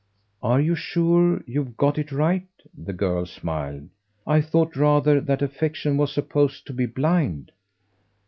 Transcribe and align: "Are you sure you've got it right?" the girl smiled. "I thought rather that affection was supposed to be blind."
"Are 0.41 0.59
you 0.59 0.73
sure 0.73 1.43
you've 1.45 1.77
got 1.77 1.99
it 1.99 2.11
right?" 2.11 2.47
the 2.75 2.91
girl 2.91 3.27
smiled. 3.27 3.89
"I 4.25 4.41
thought 4.41 4.75
rather 4.75 5.21
that 5.21 5.43
affection 5.43 5.95
was 5.95 6.11
supposed 6.11 6.65
to 6.65 6.73
be 6.73 6.87
blind." 6.87 7.51